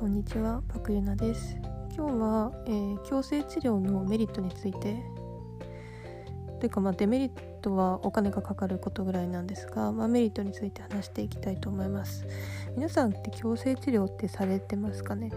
[0.00, 1.58] こんにちはパクユナです。
[1.94, 4.96] 今日は、えー、矯正治療のメリットについて。
[6.58, 7.30] というかまあデメリッ
[7.60, 12.26] トはお金がかかることぐらいなんですが、まあ、メリットについて話していきたいと思います。
[12.76, 15.28] 皆さんって矯正治療ってされてますかね？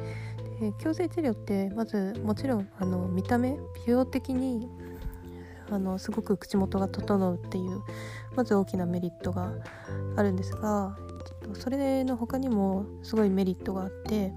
[0.61, 4.69] で矯正治療ってまずもちろんあの見た目美容的に
[5.69, 7.81] あのすごく口元が整うっていう
[8.37, 9.51] まず大きなメリットが
[10.15, 10.95] あるんですが
[11.53, 14.33] それの他にもすごいメリットがあって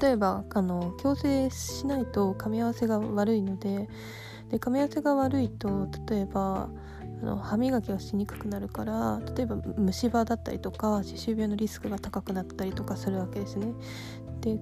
[0.00, 3.88] 例えばあの矯正しないと噛み合わせが悪いので
[4.50, 6.68] で噛み合わせが悪いと例えば
[7.22, 13.72] あの歯磨きがしにくくなるから例えば虫歯だったりとか歯周病のリスクが高くなったりとかするわけですね。
[14.40, 14.58] で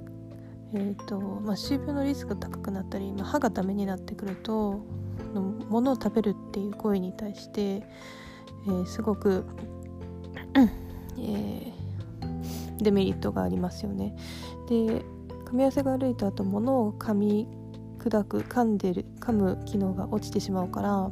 [0.72, 4.84] えーまあ、歯周病のリスクが高くなったり、まあ、歯がダメになってくると
[5.68, 9.44] 物を食べるっていう行為に対して、えー、すごく
[11.18, 14.14] えー、デメリットがありますよね。
[14.68, 15.02] で
[15.46, 17.46] 噛み合わせが悪いとあと物を噛み
[17.98, 21.10] 砕く噛んでる噛む機能が落ちてしまうから、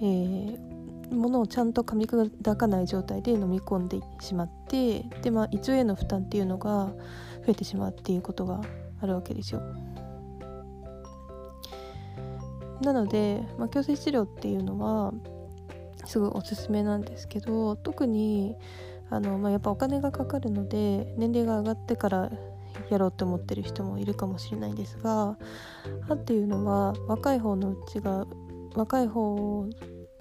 [0.00, 6.92] えー、物をちゃんと噛み砕かない状態で飲み込んでしまってで、まあ、胃腸への負担っていうのが
[7.46, 8.60] 増えてしまうっていうことが
[9.00, 9.62] あるわけですよ。
[12.80, 15.12] なので、まあ、矯正治療っていうのは
[16.08, 18.56] すごいおすすめなんですけど特に
[19.10, 22.30] あの、まあ、やっぱお金がかかるので年齢が上がってから
[22.88, 25.36] やろうと思ってる人もいるかもしれないんですが
[26.08, 28.26] 歯っていうのは若い方のうちが
[28.74, 29.66] 若い方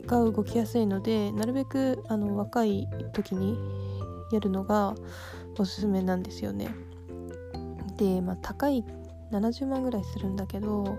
[0.05, 3.57] が動きやすいのでなるべくあの若い時に
[4.33, 4.93] やるのが
[5.57, 6.69] おすすめなんですよね。
[7.97, 8.83] で、まあ、高い
[9.31, 10.97] 70万ぐらいするんだけど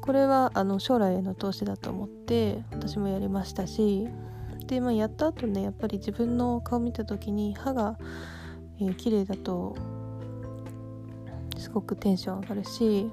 [0.00, 4.08] これはあの将来への投資だと思って私もやりましたし
[4.66, 7.98] で、まあ、やった後ねやっぱり自分の顔見た時に歯が、
[8.80, 9.76] えー、綺麗だと
[11.58, 13.10] すごくテンション上がるし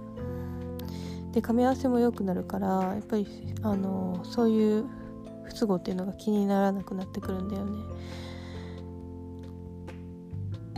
[1.31, 3.27] で噛み合わせも良くなるからやっぱり
[3.61, 4.85] あのそういう
[5.43, 7.77] 不都合っていうのが気にならなくなってくるんだよね。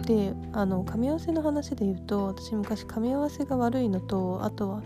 [0.07, 4.83] であの噛み合わせの話で言うと私昔噛み合わせが悪いのとあとは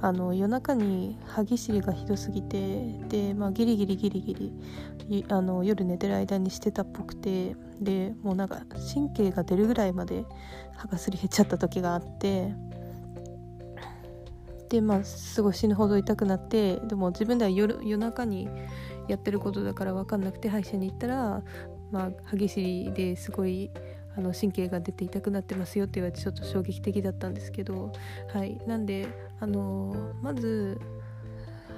[0.00, 4.54] あの夜中に歯ぎしりがひどすぎてで、まあ、ギリギリギリギ
[5.08, 8.62] リあの夜寝てる間にしてたっぽくてでもうなんか
[8.94, 10.24] 神経が出るぐらいまで
[10.74, 12.54] 歯がすり減っちゃった時があって
[14.70, 18.48] でまあすごい死ぬほど痛くなってでも自分では夜夜中に
[19.06, 21.42] やってることだから分かんなくて歯医者に行ったら、
[21.90, 23.70] まあ、歯ぎしりですごい
[24.16, 27.92] あの神経が出て痛くなってますよって言われてちょっと衝撃的だったんですけど
[28.32, 28.58] はい。
[28.66, 29.06] なんで
[29.40, 30.80] あのまず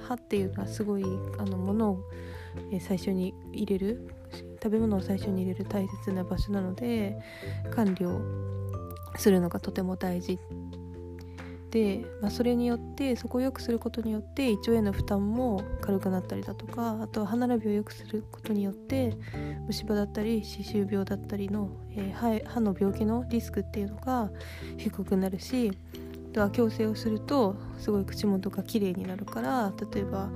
[0.07, 1.03] 歯っていうのはすごい
[1.37, 1.99] あの物を
[2.79, 4.07] 最初に入れる
[4.61, 7.17] 食べ物を最初に入れる大切な場所なので
[7.73, 8.21] 管理を
[9.17, 10.39] するのがとても大事
[11.75, 19.17] で、まあ、それによってそこを良くすることによって胃腸への負担も軽くなったりだとかあとは歯並びを良くすることによって
[19.67, 24.29] 虫歯だったり歯周病だったりの、えー、歯の病気のリスクっていうのが
[24.77, 25.77] 低くなるし
[26.35, 30.29] とは矯正をするとすごい口元が綺麗になるから例えば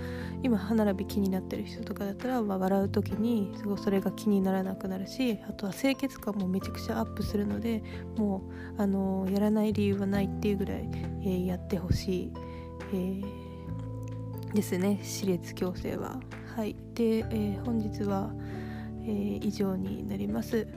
[0.43, 7.83] 今歯並び気になってる人とかだったら、まあ、笑う時にすごいそれが気にならなくなるしあとは清潔感もめちゃくちゃアップするので
[8.15, 10.89] もうあのやらない理由はないっていうぐらい、
[11.21, 12.33] えー、やってほしい、
[12.93, 16.17] えー、ですね歯列矯正は。
[16.55, 18.31] はい、で、えー、本日は、
[19.05, 20.67] え以上になります。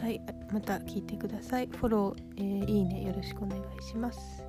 [0.00, 0.20] はい
[0.52, 1.66] また聞いてください。
[1.66, 4.44] フォロー、えー、いいねよろしくお願いします。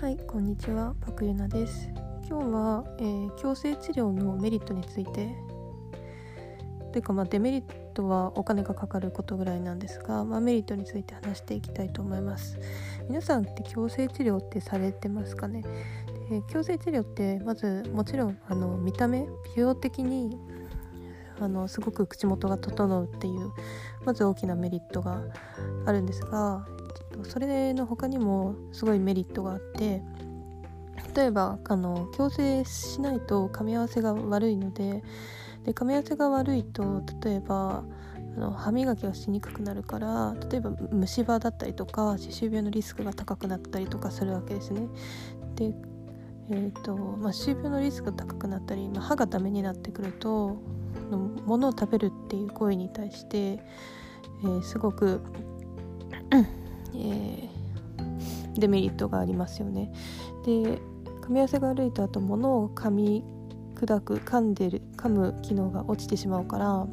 [0.00, 0.94] はいこんにちは。
[1.00, 1.90] パクユナです。
[2.26, 5.28] 今日は、えー、矯正治療のメリットについて。
[6.92, 12.58] というかまあデメリットはお金がかかることぐらいなんですが、まあ、メリットについて話していきたいと思います。
[13.08, 15.62] 皆さんって矯正治療ってされてますかね？
[16.30, 19.26] で矯正治療ってまずもちろんあの見た目
[19.56, 20.38] 美容的に
[21.40, 23.50] あのすごく口元が整うっていう
[24.04, 25.22] まず大きなメリットが
[25.86, 26.66] あるんですが
[27.24, 30.02] それの他にもすごいメリットがあって
[31.16, 35.02] 例えばあの矯正しないと噛み合わせが悪いので
[35.64, 37.84] で噛み合わせが悪いと例えば
[38.36, 44.88] あの歯磨きがしにくくなるから例えば虫歯だったりとか歯周病のリスクが高くなったりとかするわけですね。
[45.56, 45.74] で
[46.52, 50.56] えーとまあ、歯周病のリスクが高くなったり、まあ、歯がダメになってくると
[51.46, 55.20] 物を食べるっていう行為に対して、えー、すごく
[56.94, 57.48] えー、
[58.58, 59.92] デメリットがありますよね。
[60.44, 60.80] で
[61.22, 63.24] 噛み合わせが悪いとあと物を噛み
[63.80, 66.86] 砕く噛んでる噛む機能が落ちてしまうから、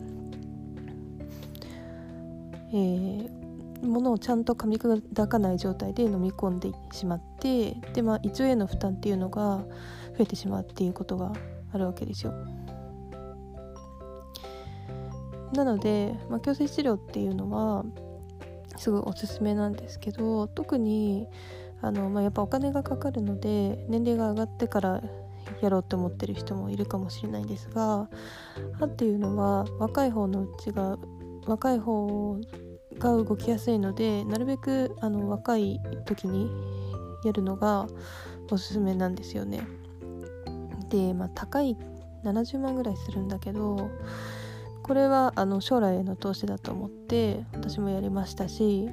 [2.71, 3.29] えー、
[3.85, 9.65] 物をちゃんと噛み砕かない状態で飲み込んでしまってで、まあ、胃腸への負担っていうのが
[10.17, 11.33] 増えてしまうっていうことが
[11.73, 12.33] あるわけですよ。
[15.53, 17.85] なので、まあ、矯正治療っていうのは
[18.77, 21.27] すごいおすすめなんですけど特に
[21.81, 25.01] あの、まあ、やっぱお金がかかるので年齢が上がってから
[25.62, 28.09] やろうと思ってる人もいるかもしれないですが
[28.80, 30.98] 歯っていうのは若い方のうちが
[31.45, 32.38] 若い方
[33.00, 36.50] が動きやすいのでなるべくあの若い時に
[37.24, 37.88] やるのが
[38.51, 39.68] おすすめなんですよね。
[40.89, 41.75] で、まあ、高い
[42.24, 43.89] 70万ぐらいするんだけど
[44.83, 48.89] これはあの将来への投資だと思って私もやりましたし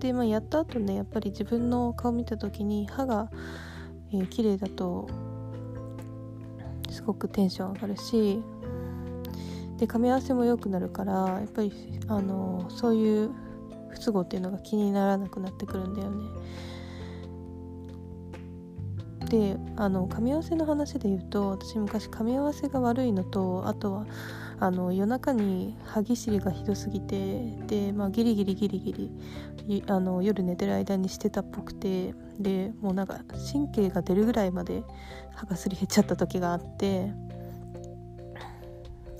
[0.00, 3.30] で、まあ、やった後ねやっぱり自分の顔見た時に歯が、
[4.12, 5.08] えー、綺麗だと
[6.88, 8.42] すごくテンション上がるし
[9.78, 11.72] で噛み合わせも良くなるからやっぱり
[12.08, 13.30] あのそういう
[13.90, 16.28] 不都合っていうのが気にならなくなってくるんだよね。
[19.28, 24.06] であの噛み合わせの話で言うと私昔噛み合わせが悪いのとあとは
[24.60, 29.12] あの夜中に歯ぎしりがひどすぎてで、まあ、ギリギリギリギ
[29.66, 33.20] リあの夜寝てる間にしてたっぽくてでもうなんか
[33.52, 34.82] 神経が出るぐらいまで
[35.34, 37.12] 歯がすり減っちゃった時があって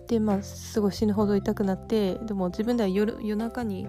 [0.09, 3.87] でまあすごい死ぬほど痛くなってでも自分では夜夜中に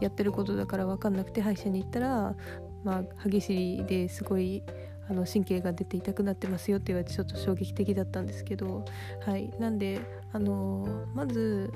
[0.00, 2.34] やってることだから分かんなくて歯医者に行ったら、
[2.82, 4.64] まあ、歯ぎしりですごい
[5.12, 8.84] あの神経が出て痛くなってますよって言われてちょっと衝撃的だったんですけど
[9.20, 9.52] はい。
[9.58, 10.00] なんで
[10.32, 11.70] あのまず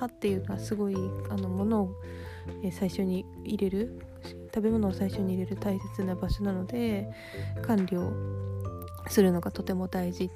[0.00, 0.96] 歯っていうのはすごい
[1.30, 1.94] あのものを
[2.72, 4.00] 最初に入れる
[4.52, 7.08] 食べ物を最初に入れる大切な場所なので
[7.62, 8.12] 管理を
[9.08, 10.30] するのがとても大事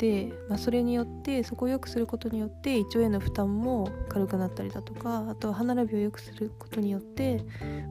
[0.00, 7.44] で、まあ、それによってそこを良くすることによって胃腸への負担も軽くなったりだとかあとは歯並びを良くすることによって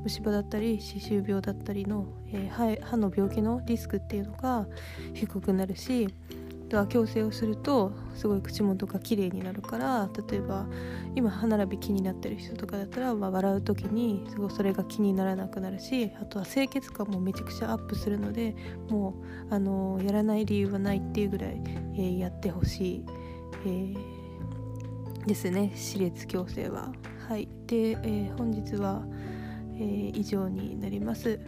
[0.03, 4.65] 虫歯だったり歯周病だったりの、えー、歯の病気のリスクっていうのが
[5.13, 6.07] 低くなるし
[6.69, 10.67] とは矯正をするとすごい口元が綺麗になるから例えば
[11.15, 18.55] 今歯並び気になってる人とかだったら、まあ、笑う時にすごいそれが気にならなくなるしあとは清潔感もめちゃくちゃアップするので
[18.87, 21.61] もうあのやらない理由はないっていうぐらい、
[21.95, 23.05] えー、やってほしい、
[23.65, 26.91] えー、ですね歯列矯正は。
[27.27, 29.03] はい、で、えー、本日は、
[29.79, 31.39] え以上になります。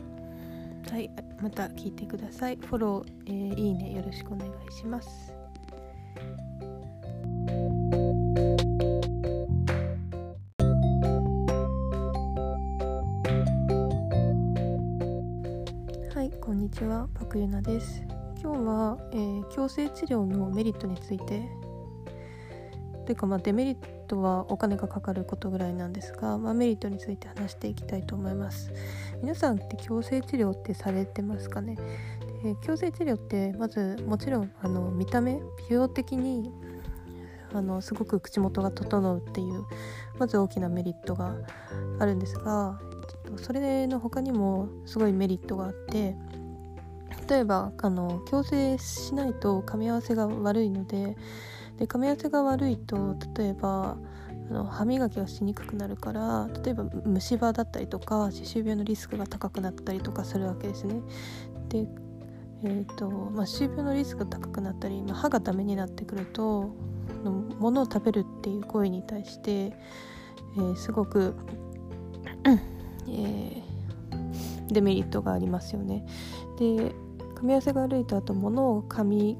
[0.89, 1.09] はい
[1.41, 2.57] また聞いてください。
[2.57, 5.33] フォロー、えー、いいねよろしくお願いします。
[16.13, 17.07] はいこんにちは。
[17.13, 18.03] パクユナです。
[18.41, 21.41] 今日は、えー、矯正治療のメリットについて。
[23.05, 28.71] というかまあデメリットはお金がかかることぐらいなんですが、まあ、メリットについて話していきたいと思います。
[29.21, 31.77] 皆さんって矯正治療ってされてますかね？
[32.43, 36.51] で矯正治療ってまずもちろんあの見た目美容的に
[37.53, 39.65] あのすごく口元が整うっていう
[40.17, 41.35] まず大きなメリットが
[41.99, 42.79] あるんですが
[43.37, 46.15] それの他にもすごいメリットがあって
[47.29, 51.15] 例えばあの矯正しないと噛み合わせが悪いので
[51.77, 53.97] で噛み合わせが悪いと例えば
[54.49, 61.01] あの歯磨きがしにくくなるから例えば虫歯だったりとか歯周病のリスクが高くなったりとかするわけですね。
[61.69, 61.87] で
[62.63, 66.75] えーとまあ、歯周病のリスクが高くなったり、まあ、歯がダメになってくると
[67.59, 71.35] 物を食べるっていう行為に対して、えー、すごく、
[73.07, 73.63] えー、
[74.71, 76.05] デメリットがありますよね。
[76.59, 76.93] で
[77.35, 79.37] 噛み合わせが悪いとあと物を噛み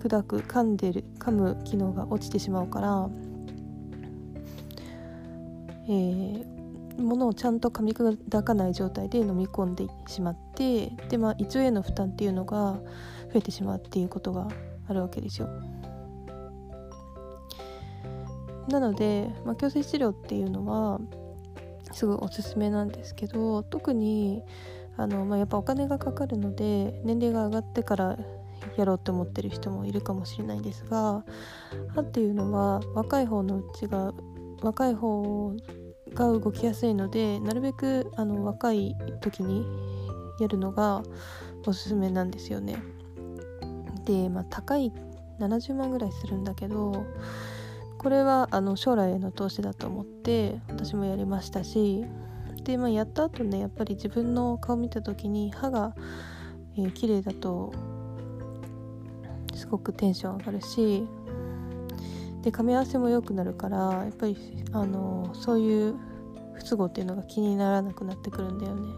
[0.00, 3.10] 砕く噛んでる噛む機能が落ちてしまうから、
[5.84, 12.80] えー、物をちゃんと噛み砕かない状態で飲み込んでしまってで、まあ、胃腸への負担っていうのが
[13.30, 14.48] 増えてしまうっていうことが
[14.88, 15.48] あるわけですよ。
[18.68, 21.00] なので、まあ、矯正治療っていうのは
[21.92, 24.44] すごいおすすめなんですけど特に
[24.96, 28.16] あの、まあ、やっぱお金がかかるので年齢が上がってから
[28.76, 31.24] やろうと思ってる人もいるかもしれないですが
[31.94, 34.12] 歯っていうのは若い方のうちが
[34.62, 35.54] 若い方
[36.14, 39.64] が動きやすいのでなるべくあの若い時に
[40.40, 41.02] やるのが
[41.66, 42.82] おすすめなんですよね。
[44.06, 44.92] で、まあ、高い
[45.38, 47.04] 70万ぐらいするんだけど
[47.98, 52.04] これはあの将来への投資だと思って私もやりましたし
[52.64, 55.94] で、まあ、やった後ねやっぱり自分の顔見た時に歯が、
[56.76, 57.72] えー、綺麗だと
[59.60, 61.06] すごくテンション上がるし
[62.40, 64.36] で噛み合わせも良くなるからやっぱり
[64.72, 65.94] あのそういう
[66.54, 68.88] 不都合っていうのが気にならなくなってくるんだよね。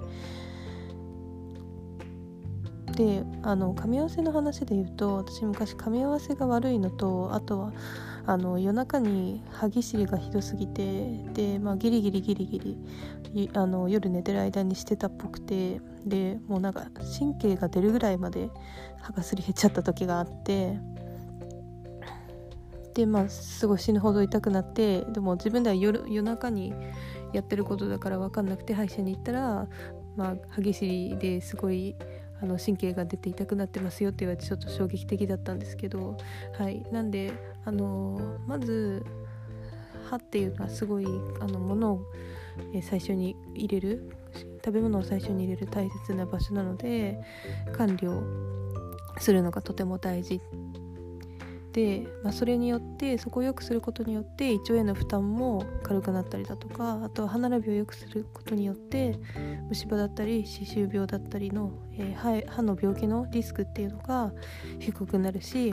[2.97, 7.73] であの噛み合わせの話で言うと私昔噛み合わせが悪いのとあとは
[8.27, 12.77] あの夜中に歯ぎしりがひどすぎてで、まあ、ギリギリギリギ
[13.35, 16.87] リあの夜寝てる間にしてたっぽくてでもうなんか
[17.19, 18.51] 神経が出るぐらいまで
[19.01, 20.79] 歯がすり減っちゃった時があって
[22.95, 26.75] でまあすごい死ぬほど痛くなってでも自分では夜夜中に
[27.33, 29.67] やってることだから分かんなくて歯医者に行ったら、
[30.17, 31.97] まあ、歯ぎしりですごい
[32.43, 36.17] あの神経が出て痛くなってますよって言われてちょっと衝撃的だったんですけど
[36.59, 36.83] はい。
[36.91, 37.33] なんで
[37.65, 39.05] あのまず
[40.11, 41.07] 歯っていうのはすごい
[41.41, 42.03] あの物を
[42.83, 44.11] 最初に入れる
[44.65, 47.21] 食べ物を最初に入れる大切な場所なので
[47.73, 48.23] 管理を
[49.19, 50.41] するのがとても大事、
[52.23, 59.19] まあ、それによってそこを良くすることによって胃腸への負担も軽くなったりだとかあとは歯並びを良くすることによって
[59.69, 64.33] 虫歯だったり歯周病だったりの、えー、歯の病気のリスクっていうのが
[64.79, 65.73] 低くなるし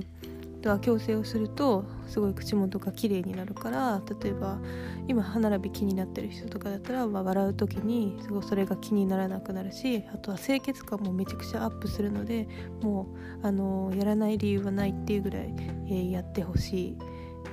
[0.59, 4.59] とは矯正をするとすごい口元が綺麗になるから例えば
[5.07, 12.47] 今歯並び気になってる人とかだったら、まあ、笑う時にすごいそれが気にならなくなるしあとは清潔感もめちゃくちゃアップするので
[12.81, 13.07] も
[13.43, 15.53] うあのやらない理由はないっていうぐらい、
[15.89, 16.97] えー、やってほしい、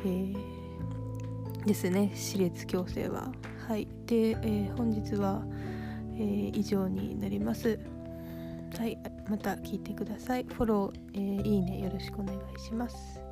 [0.05, 3.33] えー、ですね歯列矯正は。
[3.67, 5.43] はい、で、えー、本日は、
[6.19, 7.81] え以上になります。
[8.79, 8.97] はい、
[9.29, 10.45] また聞いてください。
[10.45, 13.26] フォロー、えー、いいねよろしくお願いします。